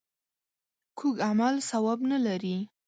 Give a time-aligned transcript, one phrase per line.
[0.99, 2.57] کوږ عمل ثواب نه لري